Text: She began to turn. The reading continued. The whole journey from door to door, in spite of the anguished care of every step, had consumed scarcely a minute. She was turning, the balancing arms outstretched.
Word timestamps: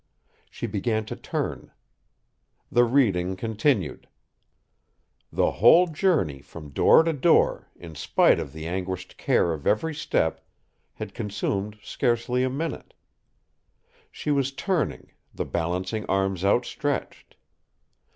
She 0.49 0.65
began 0.65 1.05
to 1.05 1.15
turn. 1.15 1.69
The 2.71 2.85
reading 2.85 3.35
continued. 3.35 4.09
The 5.31 5.51
whole 5.51 5.85
journey 5.85 6.41
from 6.41 6.69
door 6.71 7.03
to 7.03 7.13
door, 7.13 7.69
in 7.75 7.93
spite 7.93 8.39
of 8.39 8.51
the 8.51 8.65
anguished 8.65 9.15
care 9.19 9.53
of 9.53 9.67
every 9.67 9.93
step, 9.93 10.43
had 10.93 11.13
consumed 11.13 11.77
scarcely 11.83 12.41
a 12.43 12.49
minute. 12.49 12.95
She 14.09 14.31
was 14.31 14.51
turning, 14.51 15.11
the 15.35 15.45
balancing 15.45 16.07
arms 16.07 16.43
outstretched. 16.43 17.35